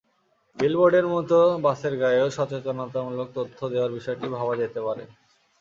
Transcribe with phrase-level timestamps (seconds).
[0.57, 5.03] বিলবোর্ডের মতো বাসের গায়েও সচেতনতামূলক তথ্য দেওয়ার বিষয়টি ভাবা যেতে পারে।